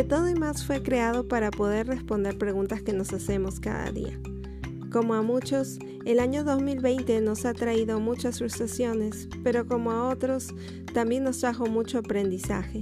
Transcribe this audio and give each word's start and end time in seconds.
De 0.00 0.06
todo 0.06 0.30
y 0.30 0.34
más 0.34 0.64
fue 0.64 0.82
creado 0.82 1.28
para 1.28 1.50
poder 1.50 1.86
responder 1.86 2.38
preguntas 2.38 2.80
que 2.80 2.94
nos 2.94 3.12
hacemos 3.12 3.60
cada 3.60 3.92
día. 3.92 4.18
Como 4.90 5.12
a 5.12 5.20
muchos, 5.20 5.78
el 6.06 6.20
año 6.20 6.42
2020 6.42 7.20
nos 7.20 7.44
ha 7.44 7.52
traído 7.52 8.00
muchas 8.00 8.38
frustraciones, 8.38 9.28
pero 9.44 9.66
como 9.66 9.90
a 9.90 10.08
otros, 10.08 10.54
también 10.94 11.24
nos 11.24 11.40
trajo 11.40 11.66
mucho 11.66 11.98
aprendizaje. 11.98 12.80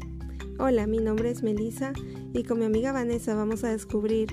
Hola, 0.60 0.86
mi 0.86 0.98
nombre 0.98 1.32
es 1.32 1.42
Melissa 1.42 1.92
y 2.32 2.44
con 2.44 2.60
mi 2.60 2.66
amiga 2.66 2.92
Vanessa 2.92 3.34
vamos 3.34 3.64
a 3.64 3.72
descubrir 3.72 4.28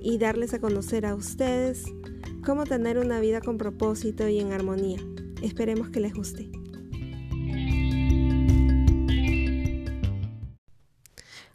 y 0.00 0.18
darles 0.18 0.54
a 0.54 0.60
conocer 0.60 1.06
a 1.06 1.14
ustedes 1.14 1.84
cómo 2.44 2.64
tener 2.64 2.98
una 2.98 3.20
vida 3.20 3.40
con 3.40 3.58
propósito 3.58 4.26
y 4.26 4.40
en 4.40 4.50
armonía. 4.50 4.98
Esperemos 5.40 5.90
que 5.90 6.00
les 6.00 6.14
guste. 6.14 6.61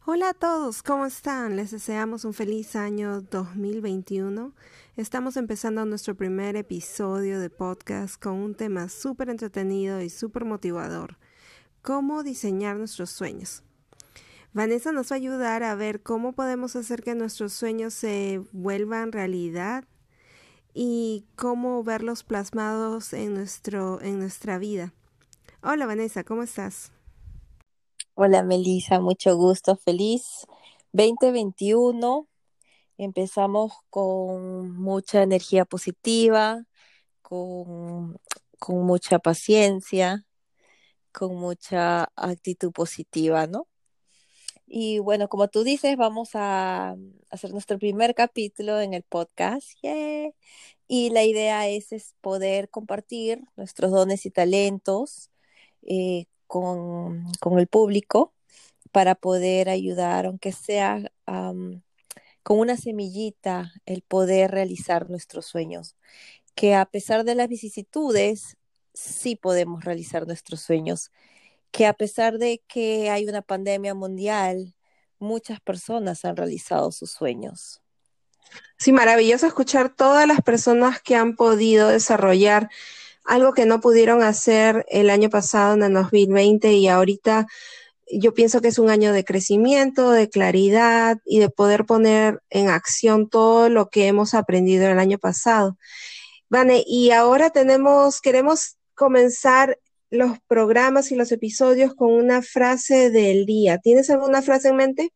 Hola 0.10 0.30
a 0.30 0.34
todos, 0.34 0.84
¿cómo 0.84 1.06
están? 1.06 1.58
Les 1.58 1.72
deseamos 1.72 2.24
un 2.24 2.34
feliz 2.34 2.78
año 2.78 3.20
2021. 3.20 4.54
Estamos 4.96 5.36
empezando 5.36 5.84
nuestro 5.84 6.16
primer 6.16 6.56
episodio 6.56 7.42
de 7.42 7.50
podcast 7.50 8.16
con 8.18 8.36
un 8.36 8.56
tema 8.56 8.88
súper 8.88 9.28
entretenido 9.28 10.02
y 10.02 10.10
súper 10.10 10.46
motivador, 10.46 11.18
cómo 11.82 12.24
diseñar 12.24 12.78
nuestros 12.78 13.10
sueños. 13.10 13.64
Vanessa 14.54 14.94
nos 14.94 15.12
va 15.12 15.18
a 15.18 15.20
ayudar 15.20 15.64
a 15.64 15.76
ver 15.76 16.02
cómo 16.02 16.32
podemos 16.32 16.78
hacer 16.78 17.04
que 17.04 17.14
nuestros 17.14 17.52
sueños 17.52 17.94
se 17.94 18.42
vuelvan 18.54 19.12
realidad 19.12 19.84
y 20.74 21.26
cómo 21.36 21.84
verlos 21.84 22.24
plasmados 22.24 23.12
en, 23.12 23.34
nuestro, 23.34 24.02
en 24.02 24.20
nuestra 24.20 24.58
vida. 24.58 24.94
Hola 25.62 25.86
Vanessa, 25.86 26.24
¿cómo 26.24 26.44
estás? 26.44 26.94
Hola 28.20 28.42
Melissa, 28.42 29.00
mucho 29.00 29.38
gusto, 29.38 29.76
feliz 29.76 30.48
2021. 30.92 32.28
Empezamos 32.98 33.74
con 33.92 34.76
mucha 34.76 35.22
energía 35.22 35.66
positiva, 35.66 36.66
con, 37.22 38.18
con 38.58 38.88
mucha 38.88 39.20
paciencia, 39.20 40.26
con 41.12 41.36
mucha 41.36 42.12
actitud 42.16 42.72
positiva, 42.72 43.46
¿no? 43.46 43.68
Y 44.66 44.98
bueno, 44.98 45.30
como 45.30 45.48
tú 45.48 45.64
dices, 45.64 45.96
vamos 45.96 46.32
a 46.34 46.96
hacer 47.30 47.52
nuestro 47.52 47.78
primer 47.78 48.16
capítulo 48.16 48.82
en 48.82 48.96
el 48.96 49.04
podcast. 49.04 49.70
Y 50.88 51.12
la 51.12 51.24
idea 51.24 51.68
es, 51.68 51.92
es, 51.92 52.16
poder 52.22 52.72
compartir 52.72 53.44
nuestros 53.56 53.92
dones 53.92 54.26
y 54.26 54.32
talentos 54.32 55.30
eh, 55.84 56.26
con, 56.48 57.26
el 57.58 57.68
público 57.68 58.34
para 58.92 59.16
poder 59.16 59.70
ayudar, 59.70 60.26
aunque 60.26 60.52
sea 60.52 61.12
con 62.48 62.60
una 62.60 62.78
semillita, 62.78 63.74
el 63.86 64.04
poder 64.04 64.52
realizar 64.52 65.10
nuestros 65.10 65.46
sueños. 65.46 65.98
Que 66.56 66.76
a 66.76 66.86
pesar 66.86 67.26
de 67.26 67.36
las 67.36 67.50
vicisitudes, 67.50 68.56
sí 68.94 69.36
podemos 69.36 69.84
realizar 69.84 70.26
nuestros 70.26 70.62
sueños. 70.62 71.12
Que 71.72 71.86
a 71.86 71.94
pesar 71.94 72.38
de 72.38 72.64
que 72.68 73.10
hay 73.10 73.28
una 73.28 73.42
pandemia 73.42 73.94
mundial, 73.94 74.74
muchas 75.20 75.60
personas 75.60 76.24
han 76.24 76.38
realizado 76.38 76.94
sus 76.94 77.12
sueños. 77.12 77.82
Sí, 78.78 78.94
maravilloso 78.94 79.46
escuchar 79.46 79.90
todas 79.94 80.26
las 80.26 80.42
personas 80.42 81.02
que 81.02 81.16
han 81.16 81.36
podido 81.36 81.90
desarrollar 81.90 82.70
algo 83.28 83.54
que 83.54 83.66
no 83.66 83.82
pudieron 83.82 84.24
hacer 84.24 84.86
el 84.90 85.10
año 85.10 85.30
pasado 85.30 85.76
en 85.76 85.84
el 85.84 85.94
2020 85.94 86.74
y 86.74 86.88
ahorita 86.88 87.46
yo 88.10 88.34
pienso 88.34 88.62
que 88.62 88.70
es 88.70 88.80
un 88.80 88.90
año 88.90 89.12
de 89.12 89.26
crecimiento, 89.26 90.12
de 90.12 90.30
claridad 90.30 91.18
y 91.26 91.40
de 91.40 91.50
poder 91.50 91.86
poner 91.86 92.42
en 92.50 92.70
acción 92.70 93.30
todo 93.30 93.68
lo 93.70 93.90
que 93.90 94.08
hemos 94.08 94.34
aprendido 94.34 94.88
el 94.88 94.98
año 94.98 95.18
pasado. 95.18 95.78
Vane, 96.50 96.84
y 96.88 97.12
ahora 97.12 97.50
tenemos, 97.50 98.22
queremos 98.22 98.78
comenzar 98.96 99.78
los 100.10 100.40
programas 100.48 101.12
y 101.12 101.16
los 101.16 101.34
episodios 101.34 101.94
con 101.94 102.14
una 102.14 102.42
frase 102.42 103.10
del 103.10 103.46
día. 103.46 103.78
¿Tienes 103.80 104.10
alguna 104.10 104.42
frase 104.42 104.70
en 104.70 104.78
mente? 104.78 105.14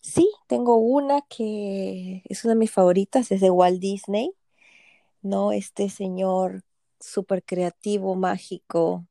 Sí, 0.00 0.30
tengo 0.46 0.76
una 0.76 1.22
que 1.28 2.22
es 2.26 2.44
una 2.44 2.54
de 2.54 2.60
mis 2.60 2.70
favoritas, 2.70 3.32
es 3.32 3.40
de 3.40 3.50
Walt 3.50 3.80
Disney, 3.80 4.30
¿no? 5.22 5.50
Este 5.50 5.90
señor 5.90 6.62
súper 7.00 7.44
creativo, 7.44 8.14
mágico, 8.16 9.06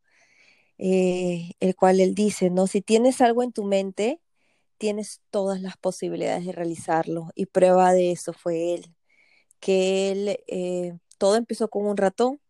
eh, 0.78 1.54
el 1.60 1.76
cual 1.76 2.00
él 2.00 2.16
dice, 2.16 2.50
¿no? 2.50 2.68
Si 2.68 2.82
tienes 2.82 3.22
algo 3.22 3.44
en 3.44 3.52
tu 3.54 3.64
mente, 3.66 4.22
tienes 4.78 5.22
todas 5.32 5.62
las 5.62 5.78
posibilidades 5.78 6.46
de 6.46 6.52
realizarlo. 6.54 7.30
Y 7.36 7.48
prueba 7.48 7.94
de 7.94 8.12
eso 8.12 8.34
fue 8.34 8.76
él, 8.76 8.96
que 9.60 10.12
él, 10.12 10.40
eh, 10.48 10.98
todo 11.18 11.36
empezó 11.38 11.70
con 11.70 11.86
un 11.88 11.98
ratón 11.98 12.42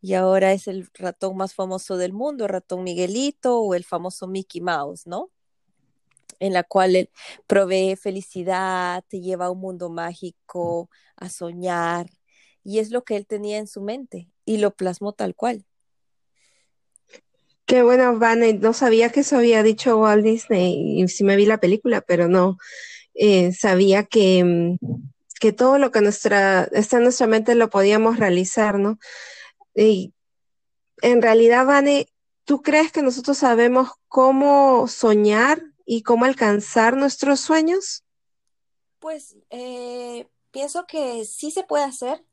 y 0.00 0.14
ahora 0.14 0.52
es 0.52 0.68
el 0.68 0.88
ratón 0.94 1.36
más 1.36 1.54
famoso 1.54 1.96
del 1.96 2.12
mundo, 2.12 2.44
el 2.44 2.50
ratón 2.50 2.84
Miguelito 2.84 3.60
o 3.60 3.74
el 3.74 3.84
famoso 3.84 4.26
Mickey 4.28 4.60
Mouse, 4.60 5.06
¿no? 5.06 5.30
En 6.40 6.52
la 6.52 6.64
cual 6.64 6.96
él 6.96 7.10
provee 7.46 7.96
felicidad, 7.96 9.04
te 9.08 9.20
lleva 9.20 9.46
a 9.46 9.50
un 9.50 9.60
mundo 9.60 9.88
mágico, 9.90 10.90
a 11.16 11.28
soñar, 11.30 12.10
y 12.64 12.80
es 12.80 12.90
lo 12.90 13.04
que 13.04 13.16
él 13.16 13.26
tenía 13.26 13.58
en 13.58 13.66
su 13.66 13.80
mente 13.82 14.33
y 14.44 14.58
lo 14.58 14.72
plasmó 14.72 15.12
tal 15.12 15.34
cual. 15.34 15.64
Qué 17.66 17.82
bueno, 17.82 18.18
Vane, 18.18 18.52
no 18.54 18.74
sabía 18.74 19.10
que 19.10 19.20
eso 19.20 19.36
había 19.36 19.62
dicho 19.62 19.98
Walt 19.98 20.22
Disney, 20.22 21.00
y 21.00 21.08
sí 21.08 21.24
me 21.24 21.36
vi 21.36 21.46
la 21.46 21.58
película, 21.58 22.02
pero 22.02 22.28
no 22.28 22.58
eh, 23.14 23.52
sabía 23.52 24.04
que, 24.04 24.44
mm, 24.44 24.78
que 25.40 25.52
todo 25.52 25.78
lo 25.78 25.90
que 25.90 26.02
nuestra, 26.02 26.64
está 26.72 26.98
en 26.98 27.04
nuestra 27.04 27.26
mente 27.26 27.54
lo 27.54 27.70
podíamos 27.70 28.18
realizar, 28.18 28.78
¿no? 28.78 28.98
Y 29.74 30.12
en 31.00 31.22
realidad, 31.22 31.64
Vane, 31.64 32.08
¿tú 32.44 32.60
crees 32.60 32.92
que 32.92 33.02
nosotros 33.02 33.38
sabemos 33.38 33.90
cómo 34.08 34.86
soñar 34.88 35.62
y 35.86 36.02
cómo 36.02 36.24
alcanzar 36.24 36.96
nuestros 36.96 37.40
sueños? 37.40 38.04
Pues 38.98 39.36
eh, 39.50 40.26
pienso 40.50 40.86
que 40.86 41.24
sí 41.24 41.50
se 41.50 41.64
puede 41.64 41.84
hacer, 41.84 42.24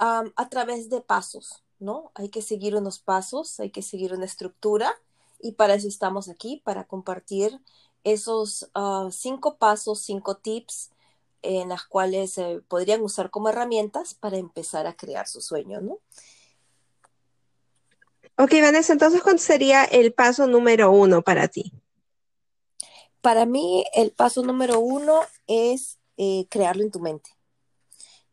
a 0.00 0.48
través 0.48 0.88
de 0.88 1.02
pasos, 1.02 1.62
¿no? 1.78 2.10
Hay 2.14 2.30
que 2.30 2.40
seguir 2.40 2.74
unos 2.74 2.98
pasos, 2.98 3.60
hay 3.60 3.70
que 3.70 3.82
seguir 3.82 4.14
una 4.14 4.24
estructura 4.24 4.94
y 5.40 5.52
para 5.52 5.74
eso 5.74 5.88
estamos 5.88 6.28
aquí, 6.28 6.62
para 6.64 6.84
compartir 6.84 7.60
esos 8.02 8.70
ah, 8.74 9.08
cinco 9.10 9.56
pasos, 9.56 10.00
cinco 10.00 10.36
tips 10.36 10.90
en 11.42 11.68
las 11.70 11.84
cuales 11.84 12.32
se 12.32 12.60
podrían 12.68 13.02
usar 13.02 13.30
como 13.30 13.48
herramientas 13.48 14.14
para 14.14 14.36
empezar 14.36 14.86
a 14.86 14.94
crear 14.94 15.26
su 15.26 15.40
sueño, 15.40 15.80
¿no? 15.80 15.98
Ok, 18.36 18.52
Vanessa, 18.62 18.94
entonces, 18.94 19.22
¿cuál 19.22 19.38
sería 19.38 19.84
el 19.84 20.14
paso 20.14 20.46
número 20.46 20.90
uno 20.90 21.20
para 21.20 21.48
ti? 21.48 21.72
Para 23.20 23.44
mí, 23.44 23.84
el 23.92 24.12
paso 24.12 24.42
número 24.42 24.80
uno 24.80 25.20
es 25.46 25.98
eh, 26.16 26.46
crearlo 26.48 26.82
en 26.82 26.90
tu 26.90 27.00
mente. 27.00 27.30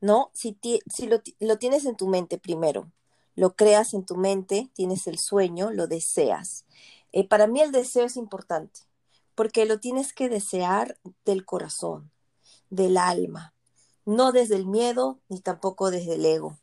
¿No? 0.01 0.31
Si, 0.33 0.57
si 0.61 1.07
lo, 1.07 1.57
tienes 1.57 1.85
en 1.85 1.95
tu 1.95 2.07
mente 2.07 2.37
primero, 2.37 2.91
lo 3.35 3.55
creas 3.55 3.93
en 3.93 4.05
tu 4.05 4.15
mente, 4.15 4.69
tienes 4.73 5.07
el 5.07 5.19
sueño, 5.19 5.71
lo 5.71 5.87
deseas. 5.87 6.65
Eh, 7.11 7.27
para 7.27 7.47
mí 7.47 7.61
el 7.61 7.71
deseo 7.71 8.05
es 8.05 8.17
importante, 8.17 8.81
porque 9.35 9.65
lo 9.65 9.79
tienes 9.79 10.13
que 10.13 10.29
desear 10.29 10.97
del 11.25 11.45
corazón, 11.45 12.11
del 12.69 12.97
alma, 12.97 13.53
no 14.05 14.31
desde 14.31 14.55
el 14.55 14.65
miedo 14.65 15.19
ni 15.29 15.39
tampoco 15.39 15.91
desde 15.91 16.15
el 16.15 16.25
ego. 16.25 16.57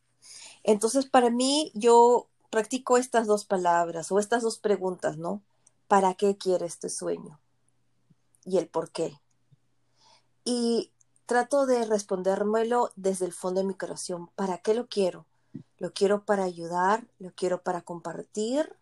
Entonces, 0.63 1.07
para 1.07 1.31
mí, 1.31 1.71
yo 1.75 2.29
practico 2.51 2.97
estas 2.97 3.27
dos 3.27 3.45
palabras 3.45 4.11
o 4.11 4.19
estas 4.19 4.43
dos 4.43 4.59
preguntas, 4.59 5.19
¿no? 5.19 5.43
¿Para 5.89 6.15
qué 6.15 6.37
quiero 6.37 6.65
este 6.65 6.89
sueño? 6.89 7.39
Y 8.45 8.59
el 8.59 8.69
por 8.69 8.91
qué. 8.91 9.21
Y 10.45 10.91
trato 11.27 11.67
de 11.67 11.85
respondérmelo 11.85 12.91
desde 12.97 13.27
el 13.27 13.33
fondo 13.33 13.61
de 13.61 13.67
mi 13.67 13.75
corazón. 13.75 14.29
¿Para 14.37 14.59
qué 14.59 14.75
lo 14.75 14.87
quiero? 14.87 15.27
Lo 15.79 15.93
quiero 15.93 16.25
para 16.25 16.45
ayudar, 16.45 17.07
lo 17.19 17.33
quiero 17.33 17.63
para 17.63 17.83
compartir, 17.83 18.77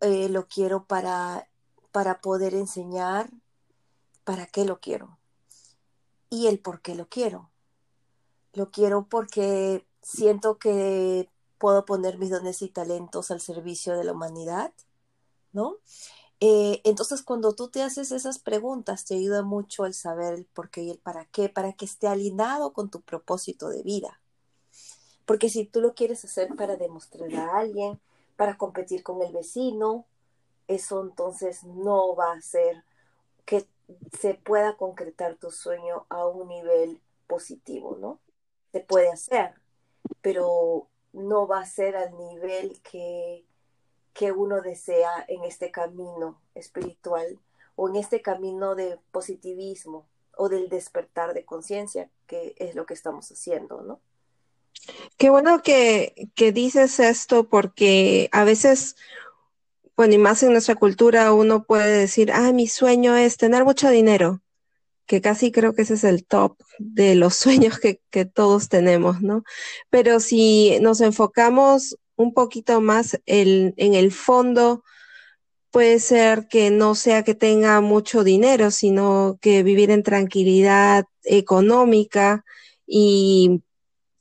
eh, 0.00 0.28
lo 0.28 0.46
quiero 0.46 0.84
para, 0.84 1.48
para 1.92 2.20
poder 2.20 2.54
enseñar. 2.54 3.30
¿Para 4.24 4.46
qué 4.46 4.64
lo 4.64 4.78
quiero? 4.80 5.18
Y 6.30 6.46
el 6.48 6.58
por 6.58 6.82
qué 6.82 6.94
lo 6.94 7.08
quiero. 7.08 7.50
Lo 8.52 8.70
quiero 8.70 9.06
porque 9.08 9.86
siento 10.02 10.58
que 10.58 11.30
puedo 11.58 11.84
poner 11.84 12.18
mis 12.18 12.30
dones 12.30 12.62
y 12.62 12.68
talentos 12.68 13.30
al 13.30 13.40
servicio 13.40 13.96
de 13.96 14.04
la 14.04 14.12
humanidad, 14.12 14.72
¿no? 15.52 15.76
Eh, 16.40 16.80
entonces, 16.84 17.22
cuando 17.22 17.54
tú 17.54 17.68
te 17.68 17.82
haces 17.82 18.12
esas 18.12 18.38
preguntas, 18.38 19.04
te 19.04 19.14
ayuda 19.16 19.42
mucho 19.42 19.86
el 19.86 19.94
saber 19.94 20.34
el 20.34 20.44
por 20.44 20.70
qué 20.70 20.82
y 20.82 20.90
el 20.90 20.98
para 20.98 21.24
qué, 21.26 21.48
para 21.48 21.72
que 21.72 21.84
esté 21.84 22.06
alineado 22.06 22.72
con 22.72 22.90
tu 22.90 23.00
propósito 23.00 23.68
de 23.68 23.82
vida. 23.82 24.20
Porque 25.26 25.50
si 25.50 25.64
tú 25.64 25.80
lo 25.80 25.94
quieres 25.94 26.24
hacer 26.24 26.54
para 26.56 26.76
demostrar 26.76 27.34
a 27.34 27.58
alguien, 27.58 28.00
para 28.36 28.56
competir 28.56 29.02
con 29.02 29.20
el 29.22 29.32
vecino, 29.32 30.06
eso 30.68 31.02
entonces 31.02 31.64
no 31.64 32.14
va 32.14 32.32
a 32.32 32.40
ser 32.40 32.84
que 33.44 33.66
se 34.18 34.34
pueda 34.34 34.76
concretar 34.76 35.36
tu 35.36 35.50
sueño 35.50 36.06
a 36.08 36.26
un 36.26 36.48
nivel 36.48 37.00
positivo, 37.26 37.96
¿no? 38.00 38.20
Se 38.72 38.80
puede 38.80 39.10
hacer, 39.10 39.54
pero 40.20 40.86
no 41.12 41.46
va 41.48 41.60
a 41.60 41.66
ser 41.66 41.96
al 41.96 42.16
nivel 42.16 42.80
que, 42.82 43.44
que 44.18 44.32
uno 44.32 44.60
desea 44.60 45.24
en 45.28 45.44
este 45.44 45.70
camino 45.70 46.40
espiritual 46.56 47.38
o 47.76 47.88
en 47.88 47.94
este 47.94 48.20
camino 48.20 48.74
de 48.74 48.98
positivismo 49.12 50.08
o 50.36 50.48
del 50.48 50.68
despertar 50.68 51.34
de 51.34 51.44
conciencia, 51.44 52.10
que 52.26 52.54
es 52.56 52.74
lo 52.74 52.84
que 52.84 52.94
estamos 52.94 53.30
haciendo, 53.30 53.82
¿no? 53.82 54.00
Qué 55.16 55.30
bueno 55.30 55.62
que, 55.62 56.28
que 56.34 56.50
dices 56.50 56.98
esto 56.98 57.48
porque 57.48 58.28
a 58.32 58.42
veces 58.42 58.96
bueno, 59.96 60.14
y 60.14 60.18
más 60.18 60.42
en 60.42 60.52
nuestra 60.52 60.74
cultura 60.74 61.32
uno 61.32 61.64
puede 61.64 61.98
decir, 61.98 62.32
ah, 62.32 62.52
mi 62.52 62.68
sueño 62.68 63.16
es 63.16 63.36
tener 63.36 63.64
mucho 63.64 63.88
dinero, 63.88 64.40
que 65.06 65.20
casi 65.20 65.50
creo 65.52 65.74
que 65.74 65.82
ese 65.82 65.94
es 65.94 66.04
el 66.04 66.24
top 66.24 66.56
de 66.78 67.14
los 67.14 67.34
sueños 67.36 67.78
que, 67.78 68.00
todos 68.24 68.68
tenemos, 68.68 69.22
¿no? 69.22 69.44
Pero 69.90 70.18
si 70.20 70.78
nos 70.80 71.00
enfocamos 71.00 71.96
un 72.18 72.34
poquito 72.34 72.82
más 72.82 73.18
en 73.24 73.72
el 73.78 74.12
fondo, 74.12 74.84
puede 75.70 76.00
ser 76.00 76.48
que 76.48 76.70
no 76.70 76.94
sea 76.94 77.22
que 77.22 77.34
tenga 77.34 77.80
mucho 77.80 78.24
dinero, 78.24 78.70
sino 78.70 79.38
que 79.40 79.62
vivir 79.62 79.90
en 79.90 80.02
tranquilidad 80.02 81.04
económica 81.22 82.44
y 82.86 83.62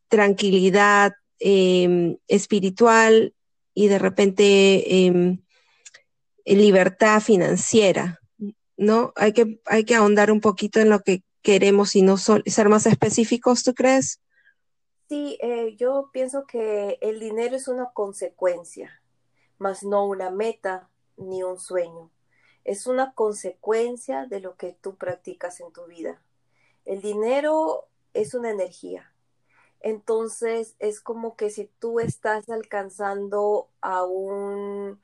tranquilidad 0.08 1.14
em, 1.40 2.18
espiritual 2.28 3.34
y 3.74 3.88
de 3.88 4.00
repente 4.00 5.06
em, 5.06 5.40
libertad 6.46 7.22
financiera, 7.22 8.20
¿no? 8.78 9.14
Hay 9.16 9.34
que, 9.34 9.60
hay 9.66 9.84
que 9.84 9.96
ahondar 9.96 10.32
un 10.32 10.42
poquito 10.42 10.80
en 10.80 10.90
lo 10.90 11.02
que 11.02 11.24
queremos 11.42 11.96
y 11.96 12.02
no 12.02 12.18
ser 12.18 12.70
más 12.70 12.86
específicos, 12.86 13.64
¿tú 13.64 13.74
crees? 13.74 14.20
Sí, 15.08 15.38
eh, 15.42 15.76
yo 15.78 16.10
pienso 16.12 16.46
que 16.46 16.98
el 17.02 17.20
dinero 17.20 17.56
es 17.56 17.70
una 17.70 17.92
consecuencia, 17.92 19.02
más 19.58 19.84
no 19.84 20.06
una 20.06 20.30
meta 20.30 20.90
ni 21.16 21.44
un 21.44 21.60
sueño. 21.60 22.12
Es 22.66 22.88
una 22.88 23.14
consecuencia 23.14 24.26
de 24.26 24.42
lo 24.42 24.58
que 24.58 24.74
tú 24.82 24.98
practicas 24.98 25.62
en 25.62 25.72
tu 25.72 25.86
vida. 25.86 26.22
El 26.84 27.02
dinero 27.02 27.88
es 28.14 28.34
una 28.34 28.50
energía. 28.50 29.14
Entonces 29.80 30.76
es 30.80 31.00
como 31.00 31.38
que 31.38 31.50
si 31.52 31.70
tú 31.80 32.00
estás 32.02 32.50
alcanzando 32.50 33.70
a 33.80 34.04
un 34.04 35.00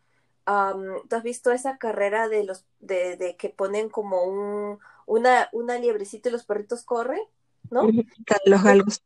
¿tú 0.46 1.16
has 1.16 1.24
visto 1.24 1.52
esa 1.52 1.78
carrera 1.78 2.28
de 2.28 2.44
los 2.44 2.66
de, 2.80 3.38
que 3.38 3.50
ponen 3.50 3.90
como 3.90 4.24
un 4.24 4.80
una, 5.06 5.48
una 5.54 5.78
liebrecito 5.78 6.28
y 6.28 6.32
los 6.34 6.44
perritos 6.44 6.84
corren? 6.84 7.22
¿No? 7.70 7.88
Los 8.46 8.64
galgos. 8.64 9.04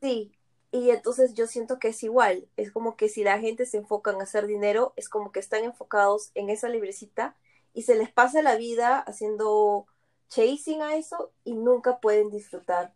Sí, 0.00 0.32
y 0.70 0.90
entonces 0.90 1.34
yo 1.34 1.46
siento 1.46 1.78
que 1.78 1.88
es 1.88 2.02
igual, 2.02 2.48
es 2.56 2.70
como 2.72 2.96
que 2.96 3.08
si 3.08 3.24
la 3.24 3.38
gente 3.38 3.66
se 3.66 3.78
enfoca 3.78 4.12
en 4.12 4.20
hacer 4.20 4.46
dinero, 4.46 4.92
es 4.96 5.08
como 5.08 5.32
que 5.32 5.40
están 5.40 5.64
enfocados 5.64 6.30
en 6.34 6.50
esa 6.50 6.68
librecita 6.68 7.36
y 7.72 7.82
se 7.82 7.94
les 7.94 8.12
pasa 8.12 8.42
la 8.42 8.56
vida 8.56 8.98
haciendo 8.98 9.86
chasing 10.28 10.82
a 10.82 10.96
eso 10.96 11.32
y 11.44 11.54
nunca 11.54 12.00
pueden 12.00 12.30
disfrutar. 12.30 12.94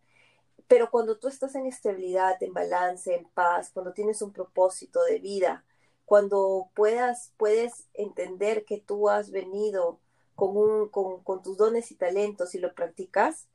Pero 0.67 0.89
cuando 0.91 1.17
tú 1.17 1.27
estás 1.27 1.55
en 1.55 1.65
estabilidad, 1.65 2.41
en 2.41 2.53
balance, 2.53 3.13
en 3.15 3.25
paz, 3.25 3.71
cuando 3.73 3.93
tienes 3.93 4.21
un 4.21 4.31
propósito 4.33 5.03
de 5.03 5.19
vida, 5.19 5.65
cuando 6.05 6.69
puedas, 6.75 7.33
puedes 7.37 7.87
entender 7.93 8.65
que 8.65 8.79
tú 8.79 9.09
has 9.09 9.31
venido 9.31 9.99
con, 10.35 10.57
un, 10.57 10.89
con, 10.89 11.41
tus 11.41 11.57
dones 11.57 11.91
y 11.91 11.95
talentos 11.95 12.55
y 12.55 12.59
lo 12.59 12.73
practicas 12.73 13.47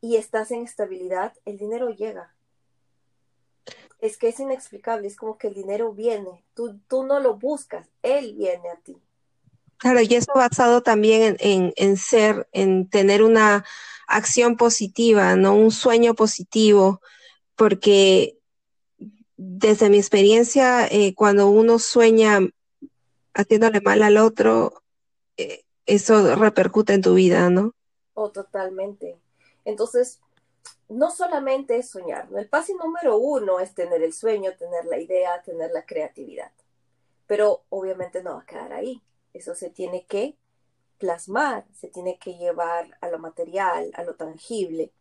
y 0.00 0.16
estás 0.16 0.50
en 0.50 0.62
estabilidad, 0.62 1.34
el 1.44 1.58
dinero 1.58 1.90
llega. 1.90 2.34
Es 4.00 4.16
que 4.16 4.28
es 4.28 4.40
inexplicable, 4.40 5.06
es 5.06 5.16
como 5.16 5.38
que 5.38 5.48
el 5.48 5.54
dinero 5.54 5.92
viene, 5.92 6.44
tú, 6.54 6.78
tú 6.88 7.04
no 7.04 7.20
lo 7.20 7.34
buscas, 7.34 7.88
él 8.02 8.34
viene 8.34 8.68
a 8.68 8.76
ti. 8.76 8.96
Claro, 9.76 10.00
y 10.00 10.14
eso 10.14 10.32
basado 10.34 10.82
también 10.82 11.36
en, 11.40 11.72
en, 11.76 11.96
ser, 11.96 12.48
en 12.52 12.88
tener 12.88 13.22
una 13.22 13.64
acción 14.06 14.56
positiva, 14.56 15.34
¿no? 15.36 15.54
Un 15.54 15.70
sueño 15.70 16.14
positivo, 16.14 17.00
porque 17.56 18.38
desde 19.36 19.90
mi 19.90 19.98
experiencia, 19.98 20.86
eh, 20.86 21.14
cuando 21.14 21.48
uno 21.48 21.78
sueña 21.78 22.40
haciéndole 23.34 23.80
mal 23.80 24.02
al 24.02 24.18
otro, 24.18 24.82
eh, 25.36 25.64
eso 25.86 26.36
repercute 26.36 26.94
en 26.94 27.02
tu 27.02 27.14
vida, 27.14 27.50
¿no? 27.50 27.74
Oh, 28.14 28.30
totalmente. 28.30 29.16
Entonces, 29.64 30.20
no 30.92 31.10
solamente 31.10 31.76
es 31.76 31.90
soñar, 31.90 32.28
el 32.36 32.48
paso 32.48 32.74
número 32.76 33.16
uno 33.18 33.60
es 33.60 33.74
tener 33.74 34.02
el 34.02 34.12
sueño, 34.12 34.56
tener 34.56 34.84
la 34.84 34.98
idea, 34.98 35.42
tener 35.42 35.70
la 35.72 35.84
creatividad. 35.84 36.52
Pero 37.26 37.64
obviamente 37.70 38.22
no 38.22 38.34
va 38.34 38.40
a 38.40 38.46
quedar 38.46 38.72
ahí. 38.72 39.02
Eso 39.32 39.54
se 39.54 39.70
tiene 39.70 40.04
que 40.06 40.36
plasmar, 40.98 41.64
se 41.72 41.88
tiene 41.88 42.18
que 42.18 42.34
llevar 42.34 42.96
a 43.00 43.08
lo 43.08 43.18
material, 43.18 43.90
a 43.94 44.04
lo 44.04 44.14
tangible. 44.14 44.92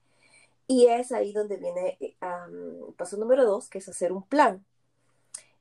Y 0.68 0.88
es 0.88 1.12
ahí 1.12 1.34
donde 1.34 1.58
viene 1.58 1.98
el 2.00 2.08
eh, 2.10 2.94
paso 2.98 3.18
número 3.18 3.46
dos, 3.46 3.70
que 3.70 3.80
es 3.80 3.90
hacer 3.90 4.12
un 4.12 4.24
plan. 4.24 4.66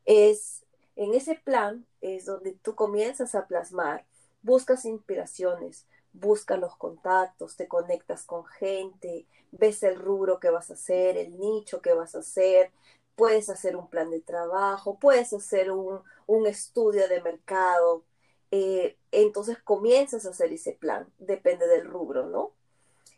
Es 0.04 0.64
en 0.96 1.14
ese 1.14 1.34
plan 1.34 1.86
es 2.00 2.26
donde 2.26 2.52
tú 2.52 2.74
comienzas 2.74 3.34
a 3.34 3.46
plasmar, 3.46 4.04
buscas 4.42 4.84
inspiraciones, 4.84 5.86
buscas 6.12 6.58
los 6.58 6.76
contactos, 6.76 7.56
te 7.56 7.68
conectas 7.68 8.24
con 8.24 8.44
gente, 8.46 9.26
ves 9.52 9.82
el 9.82 9.96
rubro 9.96 10.40
que 10.40 10.50
vas 10.50 10.70
a 10.70 10.74
hacer, 10.74 11.16
el 11.16 11.38
nicho 11.38 11.80
que 11.80 11.92
vas 11.92 12.14
a 12.14 12.20
hacer, 12.20 12.70
puedes 13.16 13.50
hacer 13.50 13.76
un 13.76 13.88
plan 13.88 14.10
de 14.10 14.20
trabajo, 14.20 14.98
puedes 14.98 15.32
hacer 15.32 15.70
un, 15.70 16.02
estudio 16.46 17.08
de 17.08 17.20
mercado. 17.20 18.04
Eh, 18.50 18.96
entonces 19.12 19.58
comienzas 19.62 20.26
a 20.26 20.30
hacer 20.30 20.52
ese 20.52 20.72
plan, 20.72 21.06
depende 21.18 21.66
del 21.66 21.86
rubro, 21.86 22.26
¿no? 22.26 22.52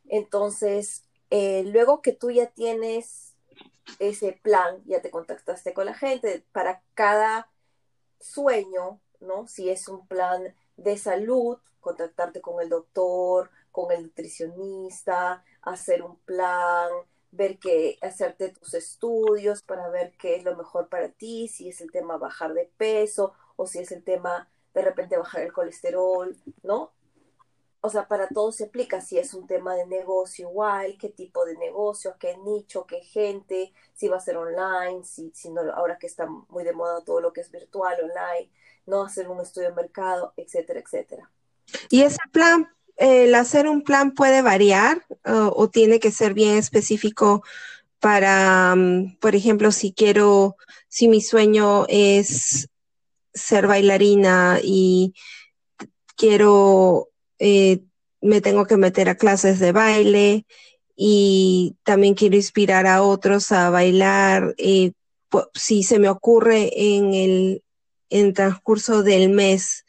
Entonces, 0.09 1.05
eh, 1.31 1.65
luego 1.67 2.03
que 2.03 2.13
tú 2.13 2.31
ya 2.31 2.49
tienes 2.49 3.35
ese 3.99 4.33
plan, 4.43 4.83
ya 4.87 5.01
te 5.01 5.11
contactaste 5.11 5.73
con 5.73 5.87
la 5.87 5.95
gente, 5.95 6.45
para 6.53 6.83
cada 6.95 7.51
sueño, 8.21 9.01
¿no? 9.21 9.47
Si 9.47 9.71
es 9.71 9.89
un 9.89 10.07
plan 10.07 10.55
de 10.77 10.97
salud, 10.97 11.59
contactarte 11.81 12.41
con 12.41 12.61
el 12.63 12.69
doctor, 12.69 13.51
con 13.71 13.93
el 13.93 14.05
nutricionista, 14.05 15.45
hacer 15.63 16.03
un 16.03 16.17
plan, 16.21 16.91
ver 17.31 17.59
que 17.59 17.99
hacerte 18.03 18.51
tus 18.51 18.75
estudios 18.75 19.63
para 19.63 19.89
ver 19.89 20.13
qué 20.19 20.37
es 20.37 20.45
lo 20.45 20.57
mejor 20.57 20.89
para 20.89 21.09
ti, 21.09 21.49
si 21.49 21.69
es 21.69 21.81
el 21.81 21.91
tema 21.91 22.19
bajar 22.19 22.55
de 22.55 22.71
peso 22.77 23.33
o 23.57 23.67
si 23.67 23.79
es 23.79 23.93
el 23.93 24.05
tema 24.05 24.49
de 24.75 24.83
repente 24.83 25.17
bajar 25.17 25.43
el 25.43 25.53
colesterol, 25.53 26.37
¿no? 26.63 26.93
o 27.85 27.91
sea, 27.91 28.07
para 28.07 28.29
todo 28.29 28.53
se 28.53 28.67
aplica, 28.67 29.01
si 29.01 29.19
es 29.19 29.35
un 29.35 29.49
tema 29.49 29.75
de 29.75 29.87
negocio 29.87 30.49
igual, 30.49 30.97
qué 31.01 31.09
tipo 31.09 31.45
de 31.45 31.57
negocio, 31.57 32.15
qué 32.19 32.37
nicho, 32.37 32.87
qué 32.87 33.01
gente, 33.01 33.73
si 33.93 34.07
va 34.07 34.19
a 34.19 34.21
ser 34.21 34.37
online, 34.37 35.03
si, 35.03 35.33
si 35.35 35.51
no, 35.51 35.63
ahora 35.73 35.99
que 35.99 36.07
está 36.07 36.27
muy 36.27 36.63
de 36.63 36.73
moda 36.73 37.03
todo 37.05 37.21
lo 37.21 37.33
que 37.33 37.41
es 37.41 37.51
virtual, 37.51 37.97
online, 38.01 38.53
no 38.87 39.03
hacer 39.03 39.29
un 39.29 39.41
estudio 39.41 39.69
de 39.69 39.75
mercado, 39.75 40.33
etcétera, 40.37 40.81
etcétera. 40.81 41.31
¿Y 41.89 42.03
ese 42.03 42.19
plan, 42.31 42.69
el 42.97 43.35
hacer 43.35 43.69
un 43.69 43.83
plan 43.83 44.13
puede 44.13 44.43
variar 44.43 45.05
o 45.25 45.69
tiene 45.69 46.01
que 46.01 46.11
ser 46.11 46.35
bien 46.35 46.57
específico 46.57 47.43
para, 48.01 48.75
mm, 48.75 49.17
por 49.21 49.37
ejemplo, 49.37 49.71
si 49.73 49.93
quiero, 49.93 50.57
si 50.89 51.09
mi 51.09 51.21
sueño 51.21 51.87
es 51.89 52.69
ser 53.33 53.67
bailarina 53.67 54.59
y 54.63 55.15
quiero 56.17 57.09
eh, 57.39 57.81
me 58.21 58.41
tengo 58.41 58.67
que 58.67 58.77
meter 58.77 59.09
a 59.09 59.17
clases 59.17 59.59
de 59.59 59.73
baile 59.73 60.47
y 60.95 61.77
también 61.83 62.15
quiero 62.15 62.37
inspirar 62.37 62.87
a 62.87 63.03
otros 63.03 63.51
a 63.51 63.69
bailar. 63.71 64.55
Eh, 64.59 64.93
si 65.55 65.83
se 65.83 65.99
me 65.99 66.09
ocurre 66.09 66.71
en 66.97 67.15
el 67.15 67.65
en 68.13 68.35
transcurso 68.35 69.03
del 69.03 69.31
mes, 69.31 69.85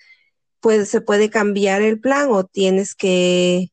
pues, 0.59 0.89
¿se 0.89 1.01
puede 1.01 1.29
cambiar 1.29 1.81
el 1.81 1.99
plan 1.99 2.29
o 2.31 2.45
tienes 2.45 2.95
que, 2.95 3.71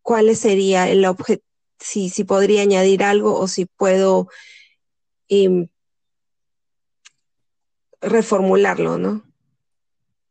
cuál 0.00 0.34
sería 0.34 0.88
el 0.88 1.04
objeto? 1.04 1.44
Si, 1.78 2.08
si 2.08 2.24
podría 2.24 2.62
añadir 2.62 3.02
algo 3.02 3.38
o 3.38 3.48
si 3.48 3.66
puedo 3.66 4.28
em, 5.28 5.68
reformularlo, 8.00 8.98
¿no? 8.98 9.24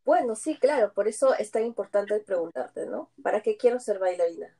Bueno, 0.05 0.35
sí, 0.35 0.57
claro, 0.57 0.93
por 0.93 1.07
eso 1.07 1.35
es 1.35 1.51
tan 1.51 1.65
importante 1.65 2.19
preguntarte, 2.19 2.85
¿no? 2.85 3.11
¿Para 3.21 3.41
qué 3.41 3.57
quiero 3.57 3.79
ser 3.79 3.99
bailarina? 3.99 4.57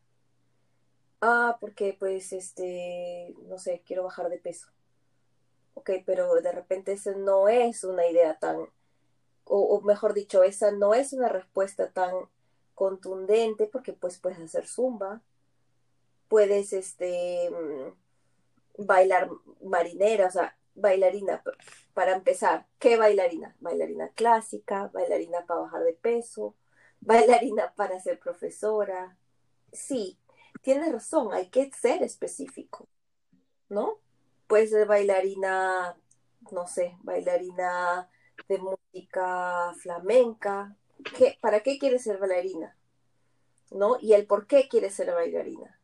Ah, 1.22 1.58
porque 1.60 1.96
pues, 1.98 2.34
este, 2.34 3.34
no 3.48 3.58
sé, 3.58 3.81
quiero 3.86 4.03
bajar 4.03 4.29
de 4.29 4.38
peso. 4.38 4.67
Ok, 5.74 5.89
pero 6.05 6.36
de 6.36 6.51
repente 6.51 6.91
esa 6.91 7.13
no 7.15 7.48
es 7.48 7.84
una 7.84 8.05
idea 8.08 8.38
tan, 8.38 8.67
o, 9.45 9.81
mejor 9.81 10.13
dicho, 10.13 10.43
esa 10.43 10.71
no 10.71 10.93
es 10.93 11.13
una 11.13 11.27
respuesta 11.27 11.91
tan 11.91 12.13
contundente 12.74 13.67
porque 13.67 13.93
pues 13.93 14.17
puedes 14.17 14.39
hacer 14.39 14.67
zumba, 14.67 15.21
puedes 16.27 16.74
este, 16.74 17.50
mm, 17.50 18.86
bailar 18.86 19.29
marinera, 19.62 20.27
o 20.27 20.31
sea, 20.31 20.57
bailarina, 20.75 21.43
para 21.93 22.15
empezar, 22.15 22.67
¿qué 22.79 22.98
bailarina? 22.98 23.55
Bailarina 23.60 24.10
clásica, 24.10 24.89
bailarina 24.93 25.45
para 25.45 25.62
bajar 25.62 25.83
de 25.83 25.93
peso, 25.93 26.55
bailarina 27.01 27.74
para 27.75 28.00
ser 28.00 28.19
profesora. 28.19 29.17
Sí, 29.74 30.17
tienes 30.62 30.91
razón, 30.91 31.33
hay 31.33 31.50
que 31.50 31.69
ser 31.71 32.03
específico, 32.03 32.88
¿no? 33.69 34.00
Puede 34.48 34.67
ser 34.67 34.88
bailarina, 34.88 35.95
no 36.51 36.67
sé, 36.67 36.98
bailarina 37.01 38.10
de 38.51 38.58
música 38.58 39.74
flamenca. 39.79 40.75
¿Qué, 41.17 41.38
¿Para 41.39 41.62
qué 41.62 41.79
quieres 41.79 42.03
ser 42.03 42.17
bailarina? 42.17 42.75
¿No? 43.72 43.98
Y 44.01 44.13
el 44.13 44.27
por 44.27 44.46
qué 44.46 44.67
quieres 44.67 44.93
ser 44.93 45.13
bailarina. 45.13 45.79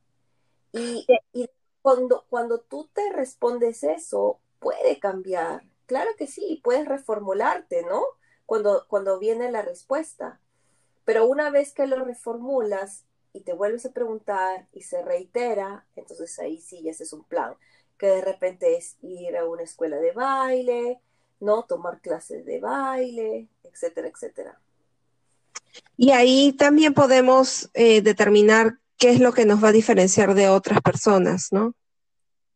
Y, 0.74 1.08
y 1.32 1.50
cuando, 1.82 2.26
cuando 2.30 2.60
tú 2.60 2.90
te 2.94 3.10
respondes 3.14 3.84
eso, 3.84 4.42
puede 4.60 5.00
cambiar. 5.00 5.64
Claro 5.86 6.12
que 6.18 6.28
sí, 6.28 6.60
puedes 6.62 6.86
reformularte, 6.86 7.84
¿no? 7.84 8.04
Cuando, 8.46 8.86
cuando 8.90 9.18
viene 9.18 9.50
la 9.50 9.62
respuesta. 9.62 10.42
Pero 11.06 11.26
una 11.26 11.50
vez 11.50 11.74
que 11.74 11.88
lo 11.88 12.04
reformulas 12.04 13.06
y 13.32 13.42
te 13.42 13.54
vuelves 13.54 13.86
a 13.86 13.94
preguntar 13.94 14.68
y 14.74 14.82
se 14.82 15.02
reitera, 15.02 15.88
entonces 15.96 16.38
ahí 16.40 16.60
sí 16.60 16.82
ya 16.84 16.92
es 16.92 17.14
un 17.14 17.24
plan, 17.24 17.56
que 17.98 18.08
de 18.08 18.22
repente 18.22 18.76
es 18.76 18.98
ir 19.02 19.38
a 19.38 19.46
una 19.46 19.64
escuela 19.64 19.98
de 19.98 20.12
baile, 20.12 21.00
¿no? 21.40 21.64
Tomar 21.64 22.02
clases 22.02 22.46
de 22.46 22.60
baile, 22.60 23.48
etcétera, 23.64 24.08
etcétera. 24.08 24.60
Y 25.96 26.12
ahí 26.12 26.54
también 26.54 26.94
podemos 26.94 27.70
eh, 27.74 28.02
determinar 28.02 28.80
qué 28.98 29.12
es 29.12 29.20
lo 29.20 29.34
que 29.34 29.46
nos 29.46 29.64
va 29.64 29.70
a 29.70 29.74
diferenciar 29.74 30.34
de 30.34 30.50
otras 30.50 30.82
personas, 30.82 31.52
¿no? 31.52 31.74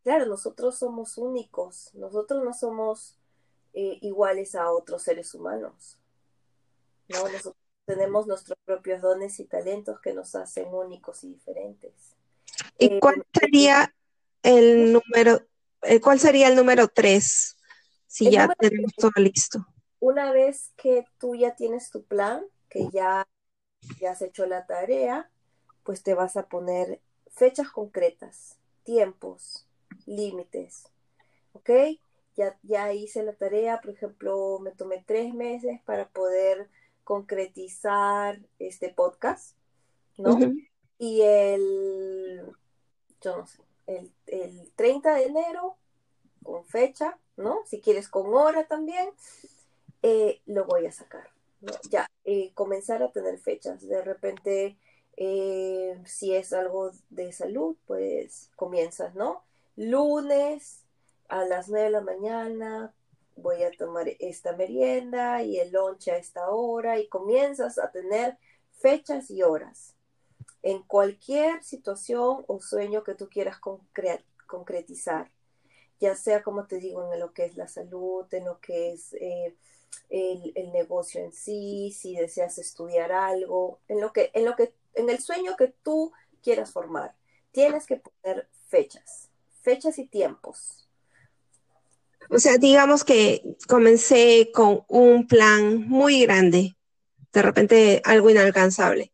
Claro, 0.04 0.26
nosotros 0.26 0.78
somos 0.80 1.18
únicos, 1.18 1.94
nosotros 1.94 2.44
no 2.44 2.54
somos 2.54 3.18
eh, 3.74 4.00
iguales 4.02 4.56
a 4.56 4.72
otros 4.72 5.04
seres 5.04 5.34
humanos. 5.36 6.00
¿no? 7.10 7.24
Nosotros 7.24 7.56
tenemos 7.86 8.26
nuestros 8.26 8.58
propios 8.66 9.02
dones 9.02 9.40
y 9.40 9.46
talentos 9.46 10.00
que 10.02 10.14
nos 10.14 10.34
hacen 10.34 10.74
únicos 10.74 11.24
y 11.24 11.30
diferentes. 11.30 11.94
¿Y 12.80 13.00
cuál 13.00 13.20
eh, 13.20 13.40
sería 13.40 13.94
el 14.42 14.94
número, 14.94 15.46
cuál 16.02 16.20
sería 16.20 16.48
el 16.48 16.56
número 16.56 16.88
tres? 16.88 17.58
Si 18.12 18.30
ya 18.30 18.54
tenemos 18.60 18.94
todo 18.94 19.14
listo. 19.16 19.66
Una 20.02 20.34
vez 20.34 20.74
que 20.76 21.06
tú 21.18 21.34
ya 21.34 21.56
tienes 21.56 21.92
tu 21.92 22.04
plan, 22.04 22.44
que 22.68 22.90
ya, 22.92 23.26
ya 24.02 24.12
has 24.12 24.22
hecho 24.22 24.46
la 24.46 24.66
tarea, 24.66 25.32
pues 25.84 26.04
te 26.04 26.14
vas 26.14 26.36
a 26.36 26.50
poner 26.50 27.00
fechas 27.30 27.70
concretas, 27.70 28.58
tiempos, 28.84 29.66
límites. 30.06 30.90
¿Ok? 31.54 31.70
Ya, 32.36 32.60
ya 32.64 32.92
hice 32.92 33.24
la 33.24 33.32
tarea, 33.32 33.80
por 33.80 33.92
ejemplo, 33.92 34.60
me 34.60 34.72
tomé 34.72 35.02
tres 35.08 35.34
meses 35.34 35.80
para 35.86 36.10
poder 36.10 36.70
concretizar 37.06 38.42
este 38.60 38.90
podcast, 38.90 39.56
¿no? 40.18 40.38
Y 40.98 41.22
el, 41.22 42.42
yo 43.22 43.38
no 43.38 43.48
sé, 43.48 43.62
el, 43.88 44.12
el 44.28 44.70
30 44.76 45.14
de 45.14 45.24
enero, 45.28 45.78
con 46.44 46.66
fecha, 46.66 47.18
¿no? 47.38 47.62
Si 47.66 47.82
quieres 47.82 48.08
con 48.10 48.34
hora 48.34 48.66
también, 48.68 49.10
eh, 50.02 50.42
lo 50.46 50.66
voy 50.66 50.86
a 50.86 50.92
sacar. 50.92 51.30
Ya, 51.90 52.10
eh, 52.26 52.52
comenzar 52.54 53.04
a 53.04 53.12
tener 53.12 53.38
fechas. 53.40 53.88
De 53.88 54.02
repente, 54.02 54.78
eh, 55.18 56.02
si 56.06 56.34
es 56.34 56.54
algo 56.54 56.92
de 57.10 57.32
salud, 57.32 57.76
pues 57.86 58.50
comienzas, 58.56 59.14
¿no? 59.16 59.44
Lunes 59.76 60.84
a 61.30 61.46
las 61.46 61.70
9 61.70 61.86
de 61.86 61.92
la 61.92 62.02
mañana 62.02 62.94
voy 63.36 63.64
a 63.64 63.72
tomar 63.72 64.08
esta 64.20 64.56
merienda 64.56 65.44
y 65.44 65.60
el 65.60 65.72
lonche 65.72 66.12
a 66.12 66.18
esta 66.18 66.50
hora 66.50 67.00
y 67.00 67.08
comienzas 67.08 67.78
a 67.78 67.92
tener 67.92 68.38
fechas 68.72 69.30
y 69.32 69.44
horas. 69.44 69.96
En 70.62 70.84
cualquier 70.84 71.64
situación 71.64 72.44
o 72.48 72.60
sueño 72.60 73.04
que 73.04 73.16
tú 73.16 73.30
quieras 73.30 73.58
concretizar, 74.48 75.32
ya 76.02 76.16
sea 76.16 76.42
como 76.42 76.66
te 76.66 76.80
digo, 76.80 77.14
en 77.14 77.20
lo 77.20 77.32
que 77.32 77.46
es 77.46 77.56
la 77.56 77.68
salud, 77.68 78.26
en 78.34 78.46
lo 78.46 78.60
que 78.60 78.92
es 78.92 79.14
eh, 79.14 79.56
el, 80.10 80.72
negocio 80.74 81.24
en 81.24 81.32
sí, 81.32 81.96
si 81.96 82.16
deseas 82.16 82.58
estudiar 82.58 83.12
algo, 83.12 83.80
en 83.88 84.02
lo 84.02 84.12
que, 84.12 84.32
en 84.34 84.46
lo 84.46 84.56
que, 84.56 84.74
en 84.96 85.12
el 85.12 85.20
sueño 85.20 85.56
que 85.56 85.68
tú 85.84 86.12
quieras 86.42 86.72
formar, 86.72 87.16
tienes 87.52 87.86
que 87.86 87.98
poner 87.98 88.50
fechas, 88.68 89.30
fechas 89.62 90.00
y 90.00 90.08
tiempos. 90.08 90.90
O 92.32 92.40
sea, 92.40 92.58
digamos 92.58 93.04
que 93.04 93.44
comencé 93.68 94.52
con 94.52 94.84
un 94.88 95.28
plan 95.28 95.88
muy 95.88 96.24
grande, 96.24 96.76
de 97.32 97.42
repente 97.44 98.02
algo 98.06 98.32
inalcanzable. 98.32 99.12